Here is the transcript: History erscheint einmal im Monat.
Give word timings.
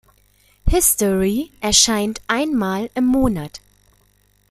History 0.67 1.51
erscheint 1.61 2.21
einmal 2.27 2.89
im 2.95 3.05
Monat. 3.05 3.61